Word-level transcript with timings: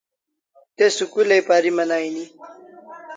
Te 0.75 0.85
school 0.97 1.29
ai 1.33 1.43
pariman 1.49 1.91
aini 1.97 2.23